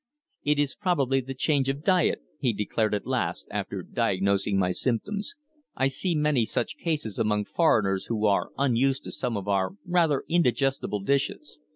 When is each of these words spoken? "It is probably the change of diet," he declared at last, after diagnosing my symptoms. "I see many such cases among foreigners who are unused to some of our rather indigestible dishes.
"It 0.43 0.57
is 0.57 0.73
probably 0.73 1.21
the 1.21 1.35
change 1.35 1.69
of 1.69 1.83
diet," 1.83 2.23
he 2.39 2.53
declared 2.53 2.95
at 2.95 3.05
last, 3.05 3.47
after 3.51 3.83
diagnosing 3.83 4.57
my 4.57 4.71
symptoms. 4.71 5.35
"I 5.75 5.89
see 5.89 6.15
many 6.15 6.43
such 6.43 6.79
cases 6.79 7.19
among 7.19 7.45
foreigners 7.45 8.05
who 8.05 8.25
are 8.25 8.49
unused 8.57 9.03
to 9.03 9.11
some 9.11 9.37
of 9.37 9.47
our 9.47 9.73
rather 9.85 10.23
indigestible 10.27 11.01
dishes. 11.01 11.59